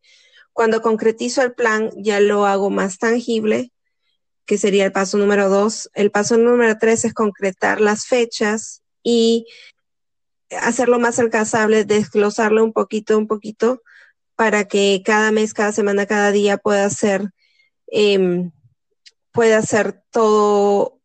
Cuando 0.53 0.81
concretizo 0.81 1.41
el 1.41 1.53
plan, 1.53 1.91
ya 1.97 2.21
lo 2.21 2.45
hago 2.45 2.69
más 2.69 2.97
tangible, 2.97 3.73
que 4.47 4.57
sería 4.57 4.85
el 4.85 4.93
paso 4.93 5.17
número 5.17 5.49
dos. 5.49 5.91
El 5.93 6.09
paso 6.09 6.37
número 6.37 6.77
tres 6.79 7.05
es 7.05 7.13
concretar 7.13 7.81
las 7.81 8.07
fechas 8.07 8.81
y 9.03 9.45
hacerlo 10.49 10.99
más 10.99 11.19
alcanzable, 11.19 11.83
desglosarlo 11.83 12.63
un 12.63 12.71
poquito, 12.71 13.17
un 13.17 13.27
poquito, 13.27 13.83
para 14.35 14.65
que 14.65 15.03
cada 15.05 15.31
mes, 15.31 15.53
cada 15.53 15.73
semana, 15.73 16.05
cada 16.05 16.31
día 16.31 16.57
pueda 16.57 16.89
ser, 16.89 17.29
eh, 17.91 18.49
pueda 19.33 19.61
ser 19.61 20.01
todo, 20.11 21.01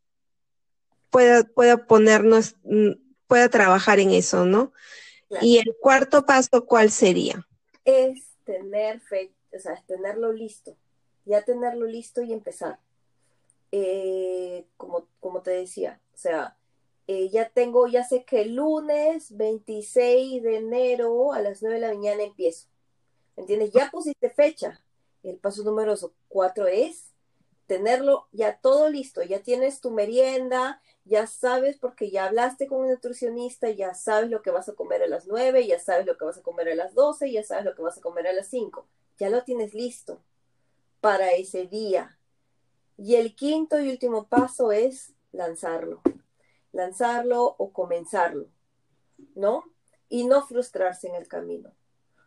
pueda, 1.11 1.42
pueda 1.42 1.87
ponernos, 1.87 2.54
pueda 3.26 3.49
trabajar 3.49 3.99
en 3.99 4.11
eso, 4.11 4.46
¿no? 4.46 4.72
Y 5.40 5.58
el 5.58 5.75
cuarto 5.80 6.25
paso, 6.26 6.64
¿cuál 6.64 6.90
sería? 6.92 7.44
Es 7.84 8.22
tener 8.44 9.00
fe, 9.00 9.32
o 9.52 9.58
sea, 9.58 9.72
es 9.72 9.84
tenerlo 9.87 10.32
listo, 10.32 10.76
ya 11.25 11.42
tenerlo 11.42 11.87
listo 11.87 12.22
y 12.22 12.32
empezar. 12.32 12.78
Eh, 13.73 14.67
como, 14.76 15.09
como 15.19 15.43
te 15.43 15.50
decía, 15.50 16.00
o 16.14 16.17
sea, 16.17 16.57
eh, 17.07 17.31
ya 17.31 17.49
tengo, 17.49 17.88
ya 17.88 18.05
sé 18.05 18.25
que 18.25 18.43
el 18.43 18.55
lunes 18.55 19.37
26 19.37 20.43
de 20.43 20.57
enero 20.57 21.33
a 21.33 21.41
las 21.41 21.62
9 21.62 21.76
de 21.76 21.81
la 21.81 21.95
mañana 21.95 22.23
empiezo. 22.23 22.69
¿Entiendes? 23.37 23.73
Ya 23.73 23.91
pusiste 23.91 24.31
fecha. 24.31 24.81
El 25.23 25.38
paso 25.38 25.62
número 25.64 25.95
4 26.29 26.67
es 26.67 27.12
tenerlo 27.67 28.29
ya 28.33 28.59
todo 28.59 28.88
listo. 28.88 29.23
Ya 29.23 29.43
tienes 29.43 29.81
tu 29.81 29.91
merienda, 29.91 30.81
ya 31.05 31.26
sabes 31.26 31.79
porque 31.79 32.11
ya 32.11 32.26
hablaste 32.26 32.67
con 32.67 32.81
un 32.81 32.91
nutricionista, 32.91 33.71
ya 33.71 33.95
sabes 33.95 34.31
lo 34.31 34.43
que 34.43 34.50
vas 34.50 34.69
a 34.69 34.75
comer 34.75 35.02
a 35.02 35.07
las 35.07 35.26
9, 35.26 35.67
ya 35.67 35.79
sabes 35.79 36.07
lo 36.07 36.17
que 36.17 36.25
vas 36.25 36.38
a 36.38 36.43
comer 36.43 36.69
a 36.69 36.75
las 36.75 36.95
12, 36.95 37.31
ya 37.33 37.43
sabes 37.43 37.64
lo 37.64 37.75
que 37.75 37.83
vas 37.83 37.99
a 37.99 38.02
comer 38.02 38.26
a 38.26 38.33
las 38.33 38.49
5. 38.49 38.87
Ya 39.19 39.31
lo 39.31 39.43
tienes 39.45 39.75
listo 39.75 40.23
para 41.00 41.33
ese 41.33 41.67
día. 41.67 42.19
Y 42.96 43.16
el 43.16 43.34
quinto 43.34 43.80
y 43.80 43.90
último 43.90 44.28
paso 44.28 44.72
es 44.72 45.12
lanzarlo 45.32 46.02
lanzarlo 46.72 47.54
o 47.58 47.72
comenzarlo, 47.72 48.49
¿no? 49.34 49.64
Y 50.08 50.26
no 50.26 50.46
frustrarse 50.46 51.08
en 51.08 51.14
el 51.14 51.28
camino, 51.28 51.72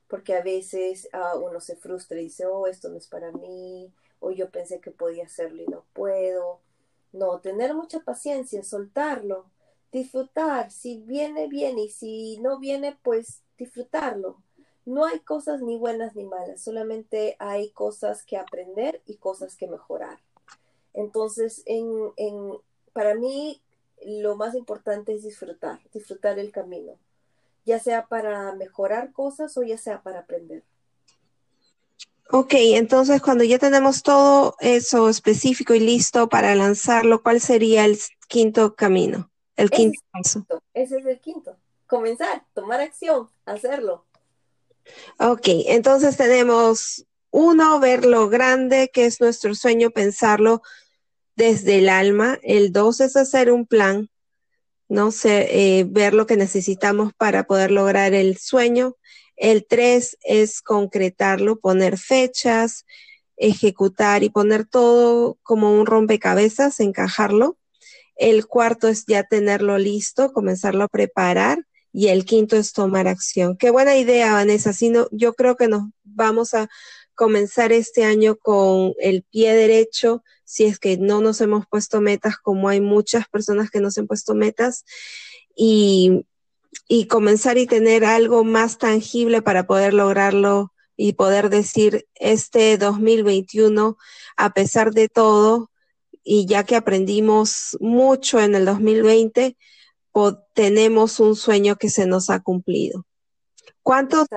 porque 0.08 0.36
a 0.36 0.42
veces 0.42 1.10
ah, 1.12 1.36
uno 1.36 1.60
se 1.60 1.76
frustra 1.76 2.20
y 2.20 2.26
dice, 2.26 2.46
oh, 2.46 2.68
esto 2.68 2.90
no 2.90 2.98
es 2.98 3.08
para 3.08 3.32
mí, 3.32 3.94
o 4.20 4.32
yo 4.32 4.50
pensé 4.50 4.80
que 4.80 4.92
podía 4.92 5.26
hacerlo 5.26 5.62
y 5.62 5.68
no 5.68 5.86
puedo. 5.94 6.62
No, 7.12 7.40
tener 7.40 7.74
mucha 7.74 8.02
paciencia, 8.02 8.64
soltarlo, 8.64 9.50
disfrutar, 9.92 10.72
si 10.72 11.00
viene 11.02 11.48
bien 11.48 11.80
y 11.80 11.90
si 11.90 12.38
no 12.40 12.60
viene, 12.60 12.98
pues 13.04 13.42
disfrutarlo. 13.58 14.44
No 14.86 15.06
hay 15.06 15.20
cosas 15.20 15.62
ni 15.62 15.78
buenas 15.78 16.16
ni 16.16 16.26
malas, 16.26 16.62
solamente 16.62 17.36
hay 17.40 17.72
cosas 17.72 18.24
que 18.24 18.38
aprender 18.38 19.02
y 19.06 19.18
cosas 19.18 19.56
que 19.56 19.68
mejorar. 19.68 20.20
Entonces, 20.96 21.62
en, 21.66 22.12
en, 22.16 22.54
para 22.94 23.16
mí, 23.16 23.62
lo 24.06 24.36
más 24.38 24.56
importante 24.56 25.14
es 25.14 25.24
disfrutar, 25.24 25.80
disfrutar 25.94 26.40
el 26.40 26.52
camino, 26.52 26.98
ya 27.66 27.80
sea 27.80 28.08
para 28.08 28.54
mejorar 28.54 29.12
cosas 29.12 29.58
o 29.58 29.64
ya 29.64 29.78
sea 29.78 30.02
para 30.02 30.20
aprender. 30.20 30.64
Ok, 32.32 32.54
entonces 32.54 33.22
cuando 33.22 33.44
ya 33.44 33.60
tenemos 33.60 34.02
todo 34.02 34.56
eso 34.60 35.10
específico 35.10 35.76
y 35.76 35.80
listo 35.80 36.28
para 36.28 36.56
lanzarlo, 36.56 37.22
¿cuál 37.22 37.40
sería 37.40 37.86
el 37.86 38.00
quinto 38.28 38.76
camino? 38.76 39.30
El 39.56 39.70
quinto 39.70 40.00
paso. 40.12 40.46
Ese 40.74 40.98
es 40.98 41.06
el 41.06 41.20
quinto. 41.20 41.56
Comenzar, 41.88 42.44
tomar 42.54 42.80
acción, 42.80 43.30
hacerlo. 43.46 44.06
Ok, 45.20 45.48
entonces 45.68 46.18
tenemos 46.18 47.06
uno, 47.32 47.80
ver 47.80 48.06
lo 48.06 48.30
grande 48.30 48.90
que 48.94 49.06
es 49.06 49.20
nuestro 49.20 49.54
sueño, 49.56 49.92
pensarlo, 49.92 50.62
desde 51.36 51.80
el 51.80 51.90
alma. 51.90 52.40
El 52.44 52.72
dos 52.72 53.02
es 53.02 53.16
hacer 53.16 53.52
un 53.52 53.66
plan, 53.66 54.10
¿no? 54.88 55.12
sé, 55.12 55.80
eh, 55.80 55.86
ver 55.88 56.14
lo 56.14 56.26
que 56.26 56.38
necesitamos 56.38 57.14
para 57.14 57.46
poder 57.46 57.72
lograr 57.72 58.14
el 58.14 58.38
sueño. 58.38 58.96
El 59.36 59.66
tres 59.66 60.18
es 60.24 60.62
concretarlo, 60.62 61.60
poner 61.60 61.98
fechas, 61.98 62.86
ejecutar 63.38 64.24
y 64.24 64.30
poner 64.30 64.66
todo 64.66 65.38
como 65.44 65.74
un 65.74 65.86
rompecabezas, 65.86 66.80
encajarlo. 66.80 67.58
El 68.16 68.48
cuarto 68.48 68.88
es 68.88 69.06
ya 69.06 69.24
tenerlo 69.24 69.78
listo, 69.78 70.32
comenzarlo 70.32 70.86
a 70.86 70.88
preparar. 70.88 71.66
Y 71.92 72.10
el 72.10 72.26
quinto 72.26 72.58
es 72.58 72.74
tomar 72.74 73.08
acción. 73.08 73.56
Qué 73.56 73.70
buena 73.70 73.96
idea, 73.96 74.34
Vanessa. 74.34 74.74
Sino, 74.74 75.08
yo 75.12 75.34
creo 75.34 75.56
que 75.56 75.70
nos 75.70 75.84
vamos 76.04 76.54
a 76.54 76.68
comenzar 77.16 77.72
este 77.72 78.04
año 78.04 78.36
con 78.36 78.94
el 79.00 79.24
pie 79.24 79.56
derecho, 79.56 80.24
si 80.44 80.66
es 80.66 80.80
que 80.80 80.98
no 80.98 81.22
nos 81.22 81.42
hemos 81.42 81.66
puesto 81.68 82.02
metas, 82.02 82.38
como 82.38 82.70
hay 82.70 82.82
muchas 82.82 83.28
personas 83.28 83.72
que 83.72 83.80
nos 83.80 83.98
han 83.98 84.08
puesto 84.08 84.36
metas, 84.36 84.86
y, 85.56 86.26
y 86.88 87.08
comenzar 87.08 87.58
y 87.58 87.66
tener 87.66 88.06
algo 88.06 88.44
más 88.44 88.78
tangible 88.78 89.42
para 89.42 89.66
poder 89.66 89.94
lograrlo 89.94 90.74
y 90.98 91.14
poder 91.14 91.50
decir, 91.50 92.08
este 92.16 92.78
2021, 92.78 93.98
a 94.38 94.54
pesar 94.54 94.92
de 94.92 95.10
todo, 95.10 95.72
y 96.24 96.46
ya 96.46 96.64
que 96.64 96.76
aprendimos 96.76 97.78
mucho 97.80 98.40
en 98.40 98.56
el 98.56 98.66
2020, 98.66 99.58
tenemos 100.54 101.20
un 101.20 101.36
sueño 101.36 101.76
que 101.76 101.90
se 101.90 102.06
nos 102.06 102.30
ha 102.30 102.40
cumplido. 102.40 103.06
¿Cuántos, 103.84 104.28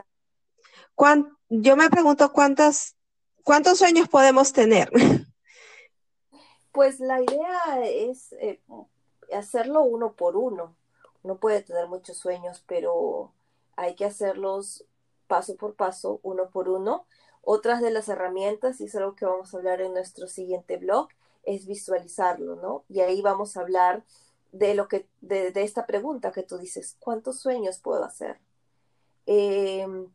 yo 1.49 1.77
me 1.77 1.91
pregunto 1.91 2.33
cuántas, 2.33 2.97
cuántos 3.43 3.79
sueños 3.79 4.09
podemos 4.09 4.53
tener? 4.53 4.91
Pues 6.73 7.01
la 7.01 7.21
idea 7.21 7.81
es 7.83 8.33
eh, 8.35 8.61
hacerlo 9.33 9.83
uno 9.83 10.13
por 10.13 10.37
uno. 10.37 10.77
Uno 11.23 11.39
puede 11.39 11.63
tener 11.63 11.89
muchos 11.89 12.19
sueños, 12.19 12.63
pero 12.67 13.33
hay 13.75 13.95
que 13.95 14.05
hacerlos 14.05 14.85
paso 15.27 15.57
por 15.57 15.75
paso, 15.75 16.21
uno 16.23 16.51
por 16.51 16.69
uno. 16.69 17.07
Otras 17.43 17.81
de 17.81 17.91
las 17.91 18.09
herramientas, 18.09 18.81
y 18.81 18.85
es 18.85 18.95
algo 18.95 19.15
que 19.15 19.25
vamos 19.25 19.53
a 19.53 19.57
hablar 19.57 19.81
en 19.81 19.93
nuestro 19.93 20.29
siguiente 20.29 20.77
blog, 20.77 21.09
es 21.45 21.67
visualizarlo, 21.67 22.57
¿no? 22.57 22.85
Y 22.89 23.01
ahí 23.01 23.23
vamos 23.23 23.57
a 23.57 23.61
hablar 23.61 24.05
de 24.53 24.75
lo 24.75 24.89
que, 24.89 25.09
de, 25.21 25.53
esta 25.55 25.87
pregunta 25.87 26.33
que 26.33 26.43
tú 26.43 26.59
dices, 26.59 26.97
¿cuántos 27.01 27.41
sueños 27.41 27.79
puedo 27.79 28.05
hacer? 28.05 28.39
Em, 29.27 30.09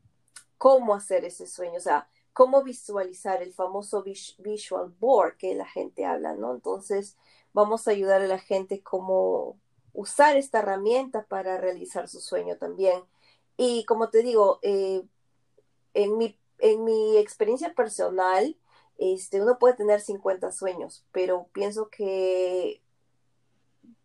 ¿Cómo 0.63 0.95
hacer 0.95 1.25
ese 1.25 1.45
sueño? 1.45 1.75
O 1.75 1.81
sea, 1.81 2.07
cómo 2.31 2.63
visualizar 2.63 3.43
el 3.43 3.51
famoso 3.51 4.01
visual 4.01 4.95
board 4.97 5.35
que 5.35 5.55
la 5.55 5.67
gente 5.67 6.05
habla, 6.05 6.35
¿no? 6.35 6.53
Entonces, 6.53 7.17
vamos 7.51 7.85
a 7.85 7.91
ayudar 7.91 8.21
a 8.21 8.27
la 8.27 8.39
gente 8.39 8.81
cómo 8.81 9.59
usar 9.91 10.37
esta 10.37 10.59
herramienta 10.59 11.25
para 11.25 11.57
realizar 11.57 12.07
su 12.07 12.21
sueño 12.21 12.55
también. 12.55 13.03
Y 13.57 13.83
como 13.83 14.09
te 14.09 14.23
digo, 14.23 14.59
eh, 14.61 15.03
en, 15.93 16.17
mi, 16.17 16.39
en 16.59 16.85
mi 16.85 17.17
experiencia 17.17 17.73
personal, 17.73 18.57
este, 18.97 19.41
uno 19.41 19.59
puede 19.59 19.73
tener 19.73 19.99
50 19.99 20.49
sueños, 20.53 21.05
pero 21.11 21.49
pienso 21.51 21.89
que 21.89 22.81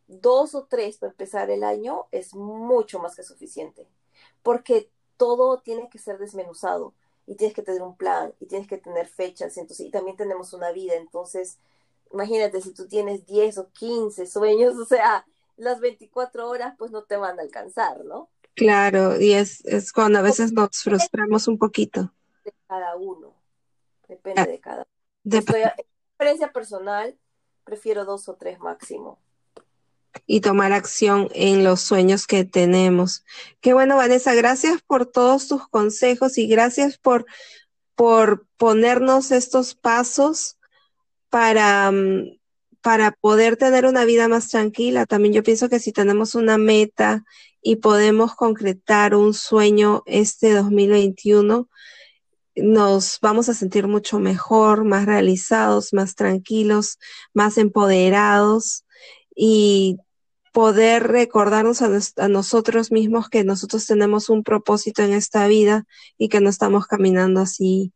dos 0.08 0.56
o 0.56 0.64
tres 0.64 0.98
para 0.98 1.12
empezar 1.12 1.50
el 1.50 1.62
año 1.62 2.08
es 2.10 2.34
mucho 2.34 2.98
más 2.98 3.14
que 3.14 3.22
suficiente, 3.22 3.86
porque 4.42 4.90
todo 5.18 5.58
tiene 5.58 5.90
que 5.90 5.98
ser 5.98 6.16
desmenuzado 6.18 6.94
y 7.26 7.34
tienes 7.34 7.54
que 7.54 7.62
tener 7.62 7.82
un 7.82 7.96
plan 7.96 8.32
y 8.40 8.46
tienes 8.46 8.66
que 8.66 8.78
tener 8.78 9.06
fechas, 9.06 9.58
entonces, 9.58 9.86
y 9.86 9.90
también 9.90 10.16
tenemos 10.16 10.54
una 10.54 10.72
vida, 10.72 10.94
entonces, 10.94 11.58
imagínate 12.10 12.62
si 12.62 12.72
tú 12.72 12.88
tienes 12.88 13.26
10 13.26 13.58
o 13.58 13.68
15 13.68 14.26
sueños, 14.26 14.76
o 14.76 14.86
sea, 14.86 15.26
las 15.56 15.80
24 15.80 16.48
horas 16.48 16.74
pues 16.78 16.90
no 16.90 17.02
te 17.02 17.16
van 17.16 17.38
a 17.38 17.42
alcanzar, 17.42 18.02
¿no? 18.06 18.30
Claro, 18.54 19.20
y 19.20 19.34
es, 19.34 19.62
es 19.66 19.92
cuando 19.92 20.20
a 20.20 20.22
veces 20.22 20.52
nos 20.52 20.82
frustramos 20.82 21.46
un 21.48 21.58
poquito. 21.58 22.12
De 22.44 22.54
cada 22.66 22.96
uno, 22.96 23.34
depende 24.08 24.46
de 24.46 24.60
cada 24.60 24.78
uno. 24.78 24.86
De 25.22 25.38
experiencia 25.38 26.50
personal, 26.52 27.18
prefiero 27.64 28.06
dos 28.06 28.28
o 28.28 28.36
tres 28.36 28.58
máximo 28.58 29.18
y 30.26 30.40
tomar 30.40 30.72
acción 30.72 31.28
en 31.34 31.64
los 31.64 31.80
sueños 31.80 32.26
que 32.26 32.44
tenemos. 32.44 33.24
Qué 33.60 33.72
bueno, 33.72 33.96
Vanessa, 33.96 34.34
gracias 34.34 34.82
por 34.86 35.06
todos 35.06 35.48
tus 35.48 35.68
consejos 35.68 36.38
y 36.38 36.46
gracias 36.46 36.98
por, 36.98 37.26
por 37.94 38.46
ponernos 38.56 39.30
estos 39.30 39.74
pasos 39.74 40.58
para, 41.30 41.90
mm, 41.90 42.38
para 42.80 43.12
poder 43.12 43.56
tener 43.56 43.86
una 43.86 44.04
vida 44.04 44.28
más 44.28 44.48
tranquila. 44.48 45.06
También 45.06 45.34
yo 45.34 45.42
pienso 45.42 45.68
que 45.68 45.80
si 45.80 45.92
tenemos 45.92 46.34
una 46.34 46.58
meta 46.58 47.24
y 47.62 47.76
podemos 47.76 48.34
concretar 48.34 49.14
un 49.14 49.34
sueño 49.34 50.02
este 50.06 50.52
2021, 50.52 51.68
nos 52.62 53.18
vamos 53.20 53.48
a 53.48 53.54
sentir 53.54 53.86
mucho 53.86 54.18
mejor, 54.18 54.84
más 54.84 55.06
realizados, 55.06 55.92
más 55.92 56.14
tranquilos, 56.14 56.98
más 57.32 57.58
empoderados 57.58 58.84
y 59.34 59.98
poder 60.58 61.04
recordarnos 61.04 61.82
a, 61.82 62.26
nosotros 62.26 62.90
mismos 62.90 63.28
que 63.28 63.44
nosotros 63.44 63.86
tenemos 63.86 64.28
un 64.28 64.42
propósito 64.42 65.04
en 65.04 65.12
esta 65.12 65.46
vida 65.46 65.86
y 66.16 66.28
que 66.28 66.40
no 66.40 66.50
estamos 66.50 66.88
caminando 66.88 67.40
así 67.40 67.92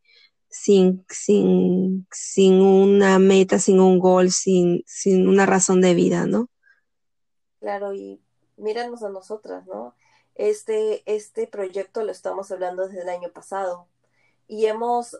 sin, 0.47 1.05
sin, 1.09 2.07
sin 2.09 2.61
una 2.61 3.19
meta, 3.19 3.59
sin 3.59 3.81
un 3.81 3.99
gol, 3.99 4.31
sin, 4.31 4.81
sin 4.87 5.27
una 5.27 5.45
razón 5.45 5.81
de 5.81 5.93
vida, 5.93 6.25
¿no? 6.25 6.47
Claro, 7.59 7.93
y 7.93 8.21
míranos 8.55 9.03
a 9.03 9.09
nosotras, 9.09 9.67
¿no? 9.67 9.93
Este, 10.33 11.03
este 11.05 11.47
proyecto 11.47 12.01
lo 12.05 12.13
estamos 12.13 12.49
hablando 12.49 12.87
desde 12.87 13.01
el 13.01 13.09
año 13.09 13.29
pasado 13.33 13.89
y 14.47 14.67
hemos 14.67 15.17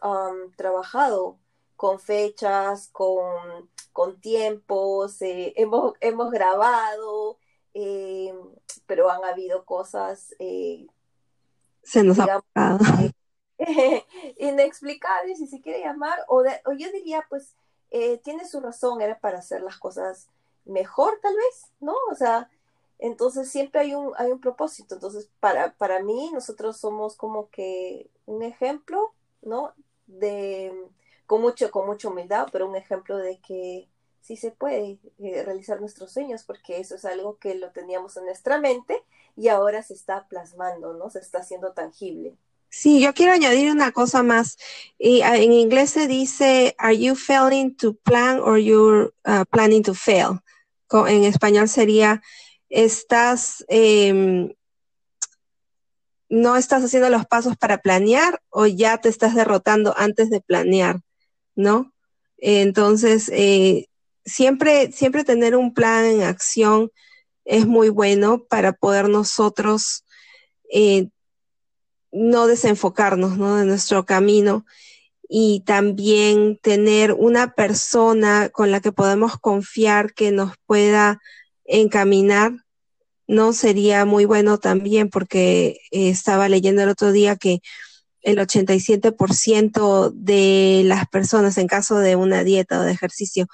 trabajado 0.56 1.40
con 1.76 2.00
fechas, 2.00 2.90
con, 2.92 3.70
con 3.92 4.20
tiempos, 4.20 5.22
eh, 5.22 5.54
hemos, 5.56 5.94
hemos, 6.02 6.32
grabado, 6.32 7.38
eh, 7.74 8.34
pero 8.86 9.10
han 9.10 9.24
habido 9.24 9.66
cosas... 9.66 10.36
Eh, 10.40 10.88
Se 11.84 12.04
nos 12.04 12.18
ha 12.20 12.44
inexplicables, 14.38 15.38
si 15.38 15.48
se 15.48 15.62
quiere 15.62 15.82
llamar, 15.82 16.20
o, 16.28 16.42
o 16.42 16.72
yo 16.74 16.92
diría, 16.92 17.26
pues, 17.30 17.56
tiene 18.24 18.48
su 18.48 18.60
razón, 18.60 19.02
era 19.02 19.20
para 19.20 19.38
hacer 19.38 19.62
las 19.62 19.78
cosas 19.78 20.28
mejor, 20.66 21.20
tal 21.22 21.36
vez, 21.36 21.72
¿no? 21.80 21.96
O 22.12 22.16
sea, 22.16 22.50
entonces 23.00 23.50
siempre 23.50 23.82
hay 23.82 23.96
un, 23.96 24.14
hay 24.18 24.32
un 24.32 24.40
propósito. 24.40 24.96
Entonces, 24.96 25.30
para, 25.40 25.74
para 25.74 26.02
mí, 26.02 26.32
nosotros 26.34 26.78
somos 26.78 27.16
como 27.16 27.50
que 27.50 28.10
un 28.26 28.44
ejemplo, 28.44 29.14
¿no? 29.42 29.74
De, 30.08 30.74
con 31.26 31.42
mucho, 31.42 31.72
con 31.72 31.86
mucha 31.86 32.10
humildad, 32.10 32.48
pero 32.52 32.68
un 32.68 32.76
ejemplo 32.76 33.18
de 33.18 33.40
que 33.40 33.88
sí 34.22 34.38
se 34.38 34.52
puede 34.52 35.00
eh, 35.20 35.44
realizar 35.44 35.80
nuestros 35.80 36.12
sueños, 36.12 36.44
porque 36.44 36.80
eso 36.80 36.96
es 36.96 37.06
algo 37.06 37.38
que 37.38 37.56
lo 37.56 37.72
teníamos 37.72 38.16
en 38.18 38.26
nuestra 38.26 38.60
mente 38.60 39.04
y 39.36 39.50
ahora 39.50 39.84
se 39.84 39.94
está 39.94 40.28
plasmando, 40.28 40.94
¿no? 40.94 41.10
Se 41.10 41.20
está 41.20 41.40
haciendo 41.40 41.74
tangible. 41.74 42.38
Sí, 42.70 43.00
yo 43.02 43.14
quiero 43.14 43.34
añadir 43.34 43.72
una 43.72 43.92
cosa 43.92 44.24
más. 44.24 44.58
Y, 44.98 45.22
ah, 45.22 45.38
en 45.38 45.54
inglés 45.54 45.92
se 45.92 46.08
dice, 46.08 46.76
are 46.80 46.98
you 46.98 47.16
failing 47.16 47.76
to 47.76 47.94
plan 47.94 48.40
or 48.40 48.58
you're 48.58 49.14
uh, 49.26 49.46
planning 49.52 49.84
to 49.84 49.94
fail? 49.94 50.40
En 51.08 51.24
español 51.24 51.70
sería, 51.70 52.22
estás, 52.70 53.66
em, 53.68 54.54
no 56.30 56.56
estás 56.56 56.84
haciendo 56.84 57.10
los 57.10 57.26
pasos 57.26 57.58
para 57.58 57.80
planear 57.80 58.42
o 58.50 58.66
ya 58.66 59.00
te 59.00 59.10
estás 59.10 59.36
derrotando 59.36 59.94
antes 59.98 60.30
de 60.30 60.42
planear. 60.42 61.02
¿No? 61.56 61.94
Entonces, 62.38 63.30
eh, 63.34 63.88
siempre, 64.26 64.92
siempre 64.92 65.24
tener 65.24 65.56
un 65.56 65.74
plan 65.74 66.06
en 66.06 66.24
acción 66.24 66.92
es 67.46 67.68
muy 67.68 67.89
bueno 67.89 68.44
para 68.50 68.74
poder 68.74 69.10
nosotros 69.10 70.04
eh, 70.72 71.10
no 72.12 72.48
desenfocarnos 72.48 73.38
¿no? 73.38 73.56
de 73.56 73.66
nuestro 73.66 74.06
camino 74.06 74.66
y 75.28 75.62
también 75.62 76.58
tener 76.62 77.13
una 77.13 77.54
persona 77.54 78.50
con 78.50 78.72
la 78.72 78.82
que 78.82 78.92
podemos 78.92 79.38
confiar 79.39 80.13
que 80.13 80.32
nos 80.32 80.54
pueda 80.66 81.20
encaminar, 81.66 82.52
¿no? 83.26 83.54
Sería 83.54 84.06
muy 84.06 84.26
bueno 84.26 84.60
también 84.60 85.10
porque 85.10 85.80
eh, 85.92 86.10
estaba 86.10 86.50
leyendo 86.50 86.84
el 86.84 86.89
otro 86.89 87.12
día 87.12 87.36
que 87.36 87.62
el 88.24 88.38
87% 88.38 90.12
de 90.16 90.82
las 90.86 91.08
personas 91.08 91.58
en 91.58 91.68
caso 91.68 92.00
de 92.00 92.16
una 92.16 92.44
dieta 92.44 92.80
o 92.80 92.84
de 92.84 92.92
ejercicio 92.92 93.48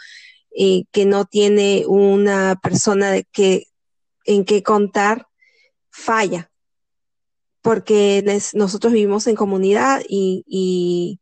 eh, 0.55 0.85
que 0.91 1.05
no 1.05 1.25
tiene 1.25 1.83
una 1.87 2.59
persona 2.61 3.15
en 3.17 4.45
que 4.45 4.63
contar, 4.63 5.27
falla. 5.89 6.51
Porque 7.61 8.23
nosotros 8.53 8.93
vivimos 8.93 9.27
en 9.27 9.35
comunidad 9.35 10.01
y, 10.07 11.19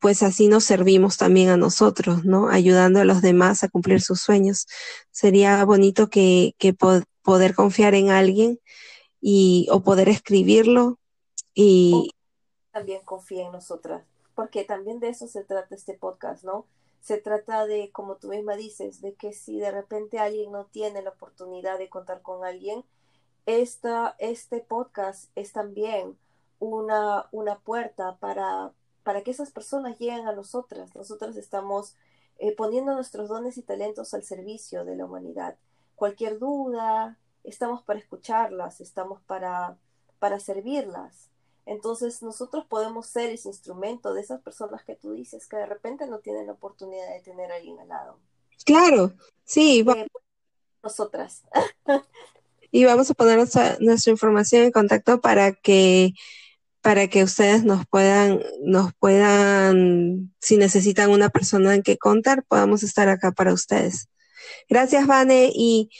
pues 0.00 0.22
así 0.22 0.48
nos 0.48 0.64
servimos 0.64 1.16
también 1.18 1.50
a 1.50 1.56
nosotros, 1.56 2.24
¿no? 2.24 2.48
Ayudando 2.48 3.00
a 3.00 3.04
los 3.04 3.22
demás 3.22 3.62
a 3.62 3.68
cumplir 3.68 4.00
sus 4.00 4.20
sueños. 4.20 4.66
Sería 5.10 5.64
bonito 5.64 6.08
que, 6.08 6.54
que 6.58 6.74
poder 6.74 7.54
confiar 7.54 7.94
en 7.94 8.10
alguien 8.10 8.60
y, 9.20 9.66
o 9.70 9.82
poder 9.82 10.08
escribirlo 10.08 10.98
y 11.54 12.10
también 12.72 13.02
confía 13.04 13.46
en 13.46 13.52
nosotras, 13.52 14.04
porque 14.34 14.64
también 14.64 15.00
de 15.00 15.08
eso 15.08 15.26
se 15.26 15.44
trata 15.44 15.74
este 15.74 15.94
podcast, 15.94 16.44
¿no? 16.44 16.66
Se 17.00 17.18
trata 17.18 17.66
de, 17.66 17.90
como 17.92 18.16
tú 18.16 18.28
misma 18.28 18.56
dices, 18.56 19.00
de 19.00 19.14
que 19.14 19.32
si 19.32 19.58
de 19.58 19.70
repente 19.70 20.18
alguien 20.18 20.52
no 20.52 20.66
tiene 20.66 21.02
la 21.02 21.10
oportunidad 21.10 21.78
de 21.78 21.88
contar 21.88 22.22
con 22.22 22.44
alguien, 22.44 22.84
esta, 23.46 24.14
este 24.18 24.60
podcast 24.60 25.30
es 25.34 25.52
también 25.52 26.16
una, 26.60 27.26
una 27.32 27.58
puerta 27.58 28.16
para, 28.20 28.72
para 29.02 29.22
que 29.22 29.32
esas 29.32 29.50
personas 29.50 29.98
lleguen 29.98 30.28
a 30.28 30.32
nosotras. 30.32 30.94
Nosotras 30.94 31.36
estamos 31.36 31.96
eh, 32.38 32.54
poniendo 32.54 32.94
nuestros 32.94 33.28
dones 33.28 33.58
y 33.58 33.62
talentos 33.62 34.14
al 34.14 34.22
servicio 34.22 34.84
de 34.84 34.96
la 34.96 35.06
humanidad. 35.06 35.56
Cualquier 35.96 36.38
duda, 36.38 37.18
estamos 37.42 37.82
para 37.82 37.98
escucharlas, 37.98 38.80
estamos 38.80 39.20
para, 39.22 39.76
para 40.20 40.38
servirlas. 40.38 41.31
Entonces 41.66 42.22
nosotros 42.22 42.66
podemos 42.66 43.06
ser 43.06 43.30
ese 43.30 43.48
instrumento 43.48 44.14
de 44.14 44.20
esas 44.20 44.40
personas 44.42 44.84
que 44.84 44.96
tú 44.96 45.12
dices 45.12 45.46
que 45.46 45.56
de 45.56 45.66
repente 45.66 46.06
no 46.06 46.18
tienen 46.18 46.46
la 46.46 46.54
oportunidad 46.54 47.08
de 47.12 47.20
tener 47.20 47.52
a 47.52 47.56
alguien 47.56 47.78
al 47.78 47.88
lado. 47.88 48.18
Claro, 48.64 49.12
sí. 49.44 49.84
Eh, 49.86 50.06
nosotras. 50.82 51.44
y 52.70 52.84
vamos 52.84 53.10
a 53.10 53.14
poner 53.14 53.36
nuestra, 53.36 53.76
nuestra, 53.80 54.10
información 54.10 54.64
en 54.64 54.72
contacto 54.72 55.20
para 55.20 55.52
que 55.52 56.14
para 56.80 57.06
que 57.06 57.22
ustedes 57.22 57.62
nos 57.62 57.86
puedan 57.86 58.40
nos 58.62 58.92
puedan 58.94 60.34
si 60.40 60.56
necesitan 60.56 61.10
una 61.10 61.28
persona 61.28 61.74
en 61.76 61.82
que 61.82 61.96
contar 61.96 62.42
podamos 62.42 62.82
estar 62.82 63.08
acá 63.08 63.30
para 63.30 63.52
ustedes 63.52 64.08
gracias 64.68 65.06
Vane 65.06 65.52
y 65.54 65.90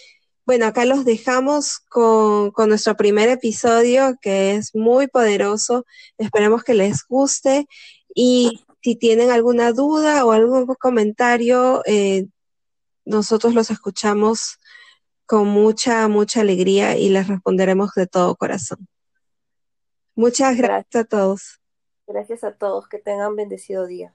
bueno, 0.45 0.67
acá 0.67 0.85
los 0.85 1.05
dejamos 1.05 1.79
con, 1.89 2.51
con, 2.51 2.69
nuestro 2.69 2.97
primer 2.97 3.29
episodio 3.29 4.17
que 4.21 4.55
es 4.55 4.75
muy 4.75 5.07
poderoso. 5.07 5.85
Esperemos 6.19 6.65
que 6.65 6.75
les 6.75 7.05
guste 7.07 7.67
y 8.15 8.65
si 8.83 8.97
tienen 8.97 9.31
alguna 9.31 9.73
duda 9.73 10.25
o 10.25 10.33
algún 10.33 10.67
comentario, 10.67 11.83
eh, 11.87 12.27
nosotros 13.05 13.55
los 13.55 13.71
escuchamos 13.71 14.59
con 15.27 15.47
mucha, 15.47 16.09
mucha 16.09 16.41
alegría 16.41 16.97
y 16.97 17.09
les 17.09 17.29
responderemos 17.29 17.95
de 17.95 18.07
todo 18.07 18.37
corazón. 18.37 18.89
Muchas 20.15 20.57
gracias, 20.57 20.87
gracias 20.91 21.05
a 21.05 21.05
todos. 21.05 21.61
Gracias 22.07 22.45
a 22.45 22.53
todos. 22.53 22.89
Que 22.89 22.99
tengan 22.99 23.37
bendecido 23.37 23.87
día. 23.87 24.15